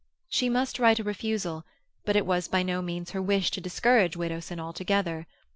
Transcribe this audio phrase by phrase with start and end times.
[0.29, 1.63] She must write a refusal,
[2.05, 5.27] but it was by no means her wish to discourage Widdowson altogether.